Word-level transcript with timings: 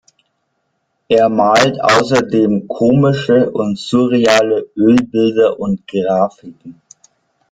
Er 1.09 1.29
malt 1.29 1.79
außerdem 1.79 2.67
komische 2.67 3.51
und 3.51 3.77
surreale 3.77 4.65
Ölbilder 4.75 5.59
und 5.59 5.85
Grafiken. 5.87 6.81